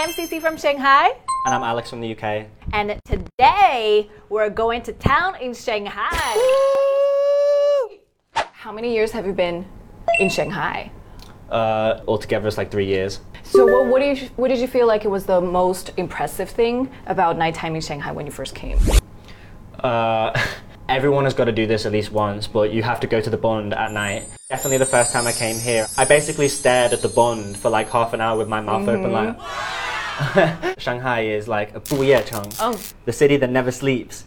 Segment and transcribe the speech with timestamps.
[0.00, 1.10] I'm Cece from Shanghai.
[1.44, 2.46] And I'm Alex from the UK.
[2.72, 6.08] And today we're going to town in Shanghai.
[8.32, 9.66] How many years have you been
[10.18, 10.90] in Shanghai?
[11.50, 13.20] Uh, altogether, it's like three years.
[13.42, 16.48] So, what, what, did you, what did you feel like it was the most impressive
[16.48, 18.78] thing about nighttime in Shanghai when you first came?
[19.80, 20.32] Uh,
[20.88, 23.28] everyone has got to do this at least once, but you have to go to
[23.28, 24.24] the Bund at night.
[24.48, 27.90] Definitely the first time I came here, I basically stared at the Bund for like
[27.90, 29.36] half an hour with my mouth open, like.
[30.78, 32.80] Shanghai is like a Buyecheng, Oh.
[33.04, 34.24] the city that never sleeps.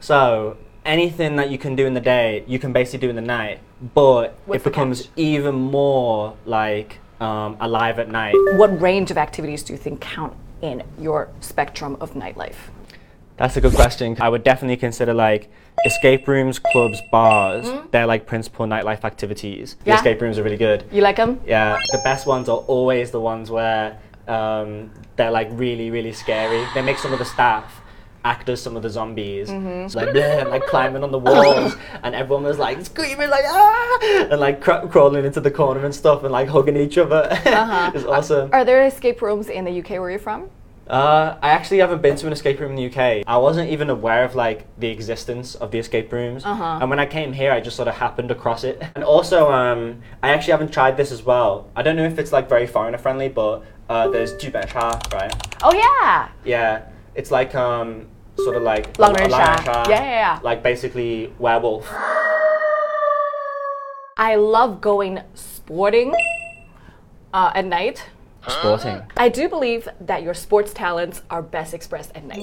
[0.00, 3.22] So anything that you can do in the day, you can basically do in the
[3.22, 3.60] night,
[3.94, 8.34] but What's it becomes even more like um, alive at night.
[8.56, 12.56] What range of activities do you think count in your spectrum of nightlife?
[13.36, 14.16] That's a good question.
[14.18, 15.50] I would definitely consider like
[15.84, 17.68] escape rooms, clubs, bars.
[17.90, 19.76] They're like principal nightlife activities.
[19.84, 20.84] The escape rooms are really good.
[20.90, 21.40] You like them?
[21.46, 23.98] Yeah, the best ones are always the ones where
[24.28, 26.66] um, they're like really, really scary.
[26.74, 27.82] They make some of the staff
[28.24, 29.86] act as some of the zombies, Mm-hmm.
[29.88, 34.26] so, like bleh, like climbing on the walls, and everyone was like screaming like ah,
[34.30, 37.28] and like cr- crawling into the corner and stuff, and like hugging each other.
[37.46, 37.92] Uh-huh.
[37.94, 38.50] it's awesome.
[38.52, 40.50] Are there escape rooms in the UK where you're from?
[40.88, 43.24] Uh, I actually haven't been to an escape room in the UK.
[43.26, 46.78] I wasn't even aware of like the existence of the escape rooms, Uh-huh.
[46.80, 48.80] and when I came here, I just sort of happened across it.
[48.94, 51.66] And also, um, I actually haven't tried this as well.
[51.74, 55.32] I don't know if it's like very foreigner friendly, but uh, there's Jubensha, right?
[55.62, 56.28] Oh, yeah.
[56.44, 56.82] Yeah,
[57.16, 58.06] it's like um,
[58.36, 59.62] sort of like Long Ren Long Ren Sha.
[59.64, 60.40] Sha, Yeah, yeah, yeah.
[60.42, 61.92] Like basically werewolf.
[64.16, 66.14] I love going sporting
[67.34, 68.04] uh, at night.
[68.48, 69.02] Sporting.
[69.02, 69.06] Ah.
[69.16, 72.42] I do believe that your sports talents are best expressed at night.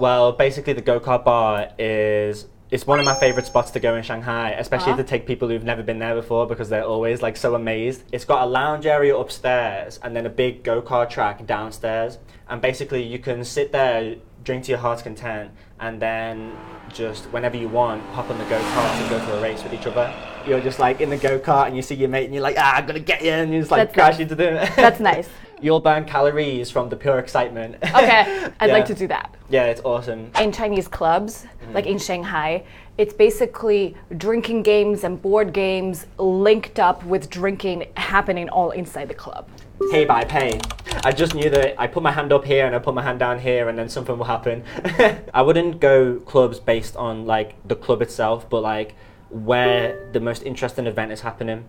[0.00, 2.46] Well, basically, the go kart bar is.
[2.68, 5.02] It's one of my favorite spots to go in Shanghai, especially Uh-huh.
[5.02, 8.02] to take people who've never been there before because they're always like so amazed.
[8.10, 12.18] It's got a lounge area upstairs and then a big go kart track downstairs.
[12.48, 16.52] And basically, you can sit there, drink to your heart's content, and then
[16.92, 19.72] just whenever you want, hop on the go kart and go for a race with
[19.72, 20.12] each other.
[20.44, 22.56] You're just like in the go kart and you see your mate and you're like,
[22.58, 24.20] ah, I'm gonna get you, and you just like That's crash nice.
[24.22, 24.72] into the.
[24.74, 25.28] That's nice.
[25.60, 27.76] You'll burn calories from the pure excitement.
[27.82, 28.72] Okay, I'd Yeah.
[28.72, 29.34] like to do that.
[29.48, 30.30] Yeah, it's awesome.
[30.40, 31.72] In Chinese clubs, Mm-hmm.
[31.74, 32.62] like in Shanghai,
[32.98, 39.14] it's basically drinking games and board games linked up with drinking happening all inside the
[39.14, 39.48] club.
[39.90, 40.58] pay by pay.
[41.04, 43.18] I just knew that I put my hand up here and I put my hand
[43.18, 44.62] down here and then something will happen.
[45.34, 48.94] I wouldn't go clubs based on like the club itself, but like
[49.30, 51.64] where the most interesting event is happening.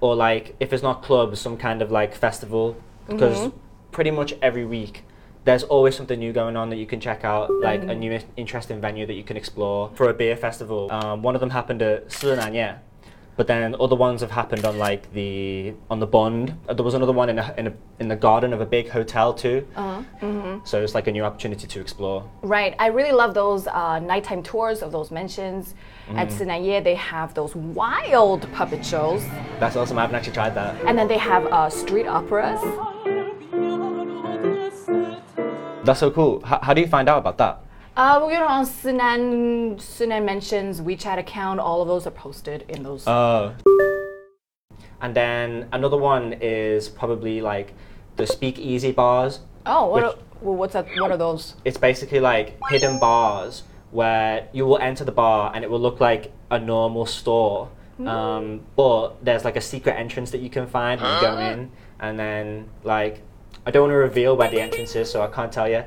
[0.00, 2.76] Or like if it's not clubs, some kind of like festival.
[3.08, 3.50] Because
[3.92, 5.04] pretty much every week
[5.44, 8.80] there's always something new going on that you can check out, like a new interesting
[8.80, 9.90] venue that you can explore.
[9.94, 12.78] For a beer festival, um, one of them happened at Sinanye.
[13.36, 16.56] But then other ones have happened on like the on the Bund.
[16.68, 18.88] Uh, There was another one in a, in a, in the garden of a big
[18.88, 19.66] hotel too.
[19.76, 20.58] Uh-huh.
[20.64, 22.24] So it's like a new opportunity to explore.
[22.40, 22.74] Right.
[22.78, 25.74] I really love those uh, nighttime tours of those mansions.
[26.14, 26.32] At Mm.
[26.38, 29.22] Sinanye, they have those wild puppet shows,
[29.60, 29.98] That's awesome.
[29.98, 30.74] I haven't actually tried that.
[30.86, 32.60] and then they have uh, street operas.
[35.86, 36.42] That's so cool.
[36.44, 37.60] H- how do you find out about that?
[37.96, 42.64] Uh, well, you know, on Sinan, Sinan Mansions WeChat account, all of those are posted
[42.68, 43.04] in those.
[43.06, 43.54] Oh.
[45.00, 47.72] And then another one is probably like
[48.16, 49.40] the speakeasy bars.
[49.64, 50.86] oh, what which- are, well, what's that?
[50.98, 51.54] What are those?
[51.64, 56.00] It's basically like hidden bars where you will enter the bar and it will look
[56.00, 57.70] like a normal store.
[58.04, 61.70] Um, but there's like a secret entrance that you can find when you go in,
[61.98, 63.22] and then like
[63.66, 65.82] I don't want to reveal where the entrance is, so I can't tell you.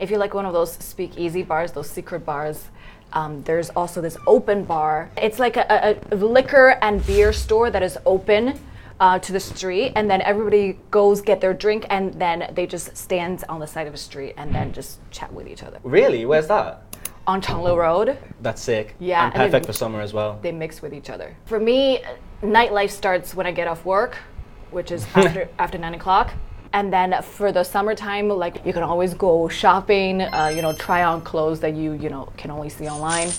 [0.00, 2.64] If you like one of those speakeasy bars, those secret bars,
[3.12, 5.10] um, there's also this open bar.
[5.16, 8.58] It's like a, a, a liquor and beer store that is open
[8.98, 12.96] uh, to the street, and then everybody goes get their drink, and then they just
[12.96, 15.78] stand on the side of the street and then just chat with each other.
[15.84, 16.26] Really?
[16.26, 16.82] Where's that?
[17.28, 18.96] On Changle Road, That's sick.
[18.98, 20.40] Yeah, And and perfect for summer as well.
[20.42, 21.36] they mix with each other.
[21.44, 22.02] For me,
[22.42, 24.16] nightlife starts when I get off work,
[24.72, 26.32] which is after after nine o'clock.
[26.72, 31.02] And then for the summertime, like you can always go shopping, uh, you know, try
[31.02, 33.30] on clothes that you you know can only see online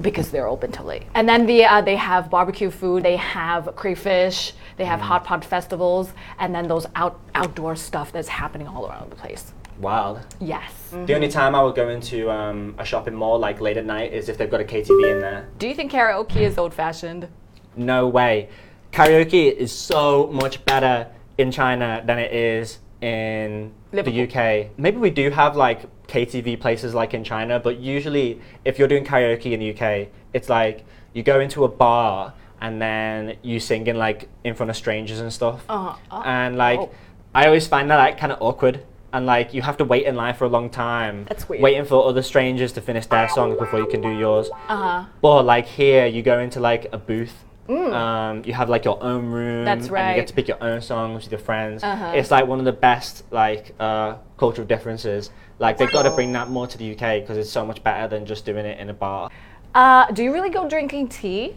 [0.00, 1.02] because they're open till late.
[1.14, 5.44] And then the uh, they have barbecue food, they have crayfish, they have hot pot
[5.44, 9.52] festivals, and then those out outdoor stuff that's happening all around the place.
[9.80, 10.20] Wild.
[10.40, 10.72] Yes.
[10.90, 14.12] The only time I would go into um, a shopping mall like late at night
[14.12, 15.48] is if they've got a KTV in there.
[15.58, 17.28] Do you think karaoke is old fashioned?
[17.76, 18.48] No way.
[18.92, 24.14] Karaoke is so much better in China than it is in Liverpool.
[24.14, 24.70] the UK.
[24.78, 29.04] Maybe we do have like KTV places like in China, but usually if you're doing
[29.04, 33.86] karaoke in the UK, it's like you go into a bar and then you sing
[33.86, 35.64] in like in front of strangers and stuff.
[35.68, 35.96] Uh-huh.
[36.10, 36.22] Oh.
[36.24, 36.90] And like Oh.
[37.34, 38.80] I always find that like kind of awkward.
[39.12, 41.24] and like you have to wait in line for a long time.
[41.28, 41.62] That's weird.
[41.62, 44.48] Waiting for other strangers to finish their songs before you can do yours.
[44.68, 45.04] Uh huh.
[45.22, 47.44] But like here, you go into like a booth.
[47.68, 49.62] Um, you have like your own room.
[49.62, 49.64] Mm.
[49.64, 51.82] That's And you get to pick your own songs with your friends.
[51.82, 52.12] Uh-huh.
[52.14, 55.30] It's like one of the best like uh, cultural differences.
[55.58, 58.08] Like they've got to bring that more to the UK because it's so much better
[58.08, 59.30] than just doing it in a bar.
[59.74, 61.54] Uh, do you really go drinking tea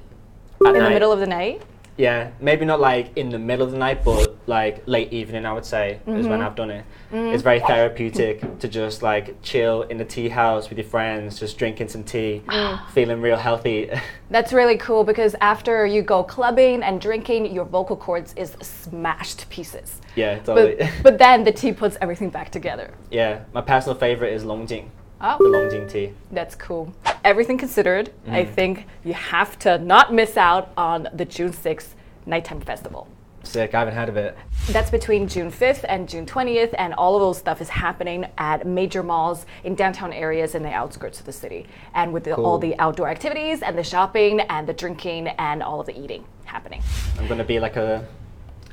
[0.65, 1.61] At in the middle of the night?
[1.99, 5.51] Yeah, maybe not like in the middle of the night, but like late evening, I
[5.51, 6.29] would say, is Mm-hmm.
[6.29, 6.85] when I've done it.
[7.11, 11.57] It's very therapeutic to just like chill in the tea house with your friends, just
[11.57, 12.89] drinking some tea, Mm.
[12.91, 13.89] feeling real healthy.
[14.29, 19.39] That's really cool because after you go clubbing and drinking, your vocal cords is smashed
[19.39, 19.99] to pieces.
[20.15, 20.75] yeah, totally.
[20.79, 22.93] But, but then the tea puts everything back together.
[23.11, 24.85] yeah, my personal favorite is Longjing,
[25.21, 25.37] Oh.
[25.37, 26.13] The Longjing tea.
[26.31, 26.93] That's cool.
[27.23, 28.31] Everything considered, mm.
[28.31, 28.53] I mm-hmm.
[28.53, 31.89] think you have to not miss out on the June 6th
[32.25, 33.07] nighttime festival.
[33.43, 34.37] Sick, I haven't had of it.
[34.69, 38.67] That's between June 5th and June 20th, and all of those stuff is happening at
[38.67, 41.65] major malls in downtown areas and the outskirts of the city.
[41.93, 42.45] And with the, cool.
[42.45, 46.25] all the outdoor activities and the shopping and the drinking and all of the eating
[46.45, 46.81] happening.
[47.17, 48.05] I'm gonna be like a,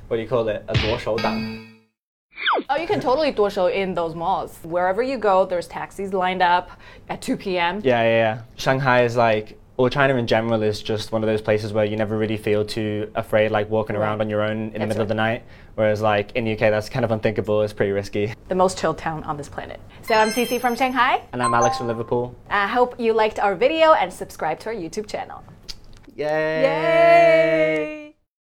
[0.09, 1.76] what do you call it, a 剁手党.
[2.77, 4.59] Oh, you can totally do a in those malls.
[4.63, 6.71] Wherever you go, there's taxis lined up
[7.09, 7.81] at 2 p.m.
[7.83, 8.43] Yeah, yeah, yeah.
[8.57, 11.97] Shanghai is like, or China in general is just one of those places where you
[11.97, 15.03] never really feel too afraid, like walking around on your own in the That's middle
[15.05, 15.45] of the night.
[15.75, 17.63] Whereas like in the UK, that's kind of unthinkable.
[17.63, 18.35] It's pretty risky.
[18.49, 19.81] The most chilled town on this planet.
[20.03, 21.23] So I'm Cece from Shanghai.
[21.33, 22.37] And I'm Alex from Liverpool.
[22.51, 25.43] I hope you liked our video and subscribe to our YouTube channel.
[26.15, 26.27] Yay!
[26.63, 28.06] Yay!